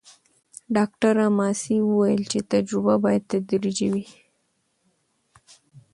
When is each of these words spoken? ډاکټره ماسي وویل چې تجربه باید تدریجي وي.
ډاکټره 0.75 1.25
ماسي 1.37 1.77
وویل 1.83 2.21
چې 2.31 2.39
تجربه 2.51 2.93
باید 3.03 3.23
تدریجي 3.31 3.87
وي. 3.93 4.05